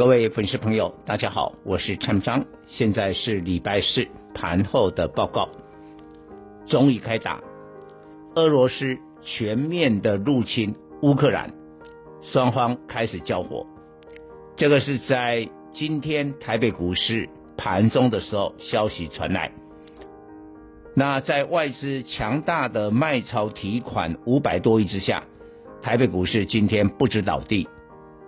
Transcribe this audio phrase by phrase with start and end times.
[0.00, 5.50] 各位粉丝朋友，大家好，我是陈章，现在是礼拜四盘后的报告。
[6.66, 7.42] 终于开打，
[8.34, 11.52] 俄罗斯全面的入侵乌克兰，
[12.22, 13.66] 双方开始交火。
[14.56, 19.52] 这个是在今天台北股市盘中的时候消息传来。
[20.96, 25.24] 那在外资强大的卖超提款五百多亿之下，
[25.82, 27.68] 台北股市今天不止倒地，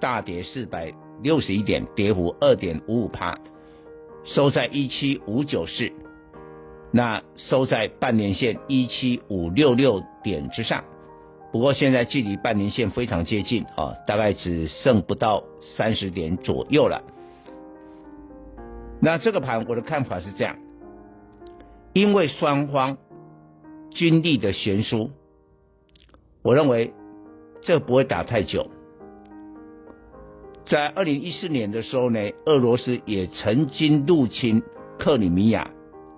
[0.00, 3.38] 大跌四百六十一点，跌幅二点五五趴，
[4.24, 5.90] 收在一七五九四，
[6.92, 10.84] 那收在半年线一七五六六点之上。
[11.50, 15.44] 不过现在距离半年线非常接近啊，大概只剩不到
[15.76, 17.02] 三十点左右了。
[19.00, 20.56] 那这个盘我的看法是这样。
[21.94, 22.98] 因为双方
[23.90, 25.10] 军力的悬殊，
[26.42, 26.92] 我认为
[27.62, 28.70] 这不会打太久。
[30.68, 34.62] 在二零一四年的时候呢，俄罗斯也曾经入侵
[34.98, 35.70] 克里米亚，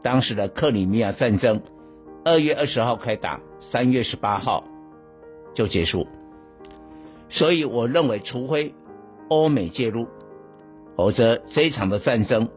[0.03, 1.63] 当时的克里米亚战争，
[2.25, 4.65] 二月二十号开打，三月十八号
[5.55, 6.07] 就结束。
[7.29, 8.75] 所以我认为，除非
[9.29, 10.09] 欧美介入，
[10.97, 12.49] 否则这一场的战争，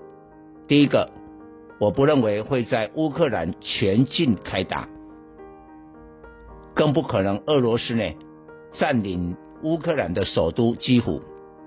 [0.67, 1.09] 第一个。
[1.80, 4.88] 我不认为会在乌克兰全境开打，
[6.73, 8.03] 更不可能俄罗斯呢
[8.73, 11.22] 占领乌克兰的首都基辅，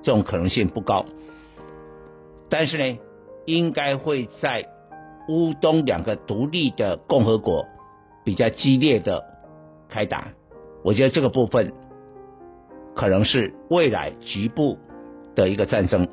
[0.06, 1.04] 这种可能性不高。
[2.48, 2.98] 但是呢，
[3.44, 4.64] 应该会在
[5.28, 7.66] 乌东两个独立的共和国
[8.24, 9.24] 比较激烈的
[9.88, 10.28] 开打。
[10.84, 11.72] 我觉得这个部分
[12.94, 14.78] 可能是未来局部
[15.34, 16.06] 的一个战争。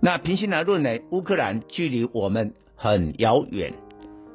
[0.00, 3.74] 那平心而论呢，乌克兰距离我们很遥远，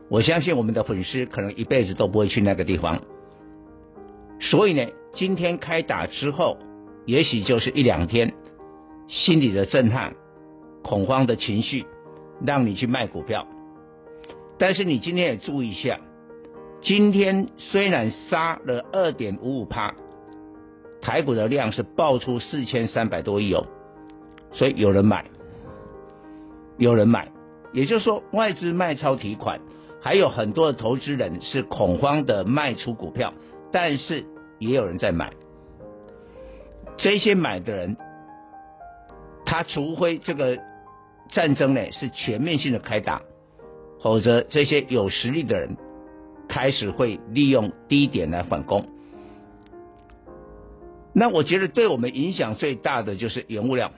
[0.10, 3.02] 我相信我们的粉丝可能一辈子都不会去那个地方。
[4.42, 6.58] 所以呢，今天开打之后，
[7.06, 8.34] 也许就是一两天
[9.08, 10.16] 心里的震撼、
[10.84, 11.86] 恐慌的情绪，
[12.46, 13.48] 让你去卖股票。
[14.58, 16.00] 但是你今天也注意一下，
[16.82, 19.94] 今天虽然杀了二点五五趴，
[21.02, 23.68] 台股的量是爆出四千三百多亿哦，
[24.54, 25.26] 所以有人买。
[26.78, 27.32] 有人买，
[27.72, 29.62] 也就是说外资卖超提款，
[30.02, 33.34] 还有很多的投资人是恐慌的卖出股票，
[33.72, 34.26] 但是
[34.60, 35.32] 也有人在买。
[36.98, 37.98] 这些买的人，
[39.46, 40.58] 他除非这个
[41.30, 43.22] 战争呢是全面性的开打，
[44.02, 45.78] 否则这些有实力的人
[46.48, 48.86] 开始会利用低点来反攻。
[51.14, 53.92] 那我觉得对我们影响最大的就是原物料。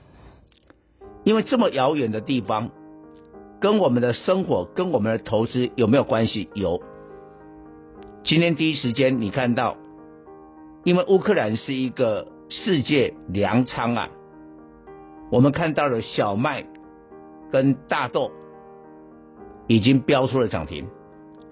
[1.23, 2.69] 因为这么遥远的地方，
[3.59, 6.47] 跟我们的生活、跟我们的投资有没有关系？
[6.53, 6.81] 有。
[8.23, 9.75] 今天第一时间你看到，
[10.85, 14.09] 因为乌克兰是一个世界粮仓啊，
[15.31, 16.65] 我们看到了小麦
[17.51, 18.31] 跟大豆
[19.67, 20.87] 已经飙出了涨停，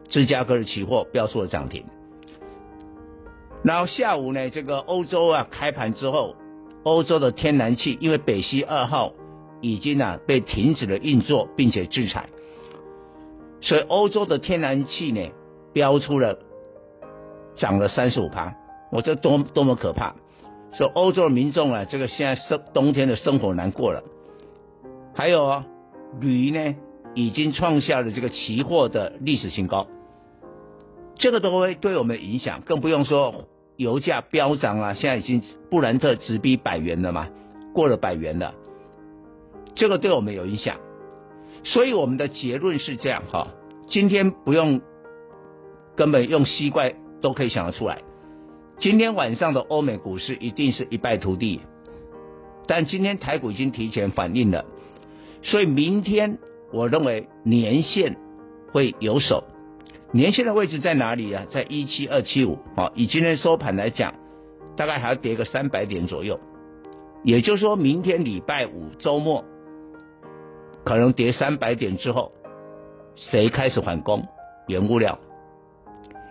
[0.09, 1.85] 芝加哥的期货飙出了涨停。
[3.63, 6.35] 然后下午呢，这个欧洲啊开盘之后，
[6.83, 9.13] 欧洲的天然气因为北溪二号。
[9.61, 12.29] 已经啊被停止了运作，并且制裁，
[13.61, 15.31] 所以欧洲的天然气呢
[15.73, 16.37] 标出了
[17.55, 18.53] 涨了三十五趴，
[18.91, 20.13] 我这多多么可怕！
[20.77, 24.03] 说欧洲民众啊，这个现在生冬天的生活难过了。
[25.13, 25.65] 还有啊，
[26.19, 26.75] 铝呢
[27.13, 29.87] 已经创下了这个期货的历史新高，
[31.15, 33.45] 这个都会对我们影响，更不用说
[33.77, 35.41] 油价飙涨啊，现在已经
[35.71, 37.29] 布兰特直逼百元了嘛，
[37.73, 38.53] 过了百元了。
[39.75, 40.77] 这个对我们有影响，
[41.63, 43.47] 所以我们的结论是这样哈。
[43.87, 44.81] 今天不用
[45.95, 48.01] 根本用西怪都可以想得出来，
[48.77, 51.61] 今天晚上的欧美股市一定是一败涂地。
[52.67, 54.65] 但今天台股已经提前反应了，
[55.43, 56.39] 所以明天
[56.73, 58.17] 我认为年线
[58.71, 59.43] 会有手。
[60.11, 61.45] 年线的位置在哪里啊？
[61.49, 62.57] 在一七二七五。
[62.75, 64.13] 好，以今天收盘来讲，
[64.75, 66.39] 大概还要跌个三百点左右。
[67.23, 69.43] 也就是说明天礼拜五周末。
[70.83, 72.31] 可能跌三百点之后，
[73.15, 74.25] 谁开始反攻？
[74.67, 75.19] 原物料，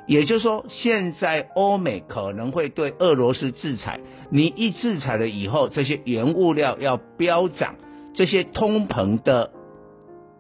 [0.06, 7.76] 也就是说，现在欧美可能会对俄罗斯制裁，你一制裁了以后，这些原物料要飙涨，
[8.14, 9.50] 这些通膨的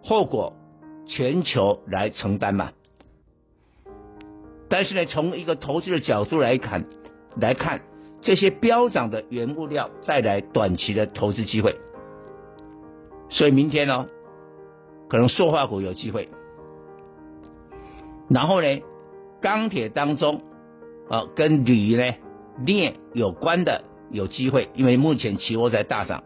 [0.02, 0.54] 后果，
[1.06, 2.72] 全球来承担嘛？
[4.68, 6.84] 但是呢，从一个投资的角度来看，
[7.40, 7.80] 来看
[8.20, 11.76] 这些飙涨的原物料带来短期的投资机会，
[13.30, 14.06] 所以明天呢，
[15.08, 16.28] 可能塑化股有机会。
[18.28, 18.80] 然后呢，
[19.44, 20.40] 钢铁当中，
[21.10, 22.14] 啊，跟铝呢
[22.64, 26.24] 镍有关的有机会，因为目前期货在大涨。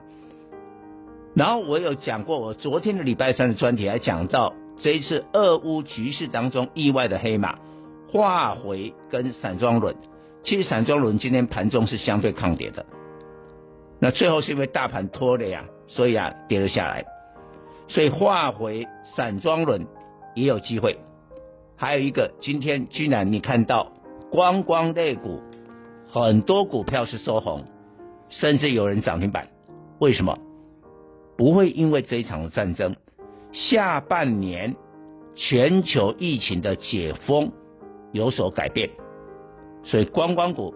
[1.35, 7.59] 然后我有讲过，我昨天的礼拜三的专题还讲到，这一次俄乌局势当中意外的黑马，
[8.13, 9.97] 化肥跟散装轮。
[10.45, 12.87] 其实散装轮今天盘中是相对抗跌的，
[13.99, 17.05] 那最后是因为大盘拖累啊，所以啊跌了下来。
[17.89, 18.87] 所以化肥、
[19.17, 19.89] 散装轮
[20.37, 20.99] 也有机会。
[21.81, 23.93] 还有一个，今天居然你看到
[24.33, 25.41] 观光类股
[26.11, 27.65] 很多股票是收红，
[28.31, 29.47] 甚至有人涨停板。
[30.01, 30.37] 为什么？
[31.37, 32.97] 不会因为这一场战争，
[33.53, 34.75] 下半年
[35.37, 37.53] 全球疫情的解封
[38.11, 38.91] 有所改变，
[39.85, 40.75] 所以观光股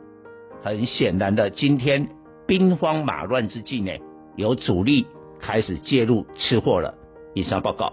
[0.62, 2.08] 很显然的，今天
[2.46, 3.90] 兵荒马乱之际呢，
[4.37, 5.08] 有主力
[5.40, 6.94] 开始介入吃货了。
[7.34, 7.93] 以上报告。